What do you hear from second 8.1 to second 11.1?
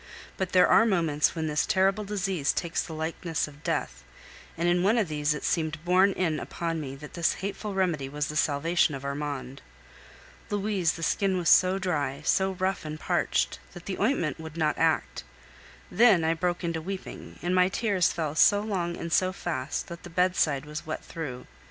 the salvation of Armand. Louise, the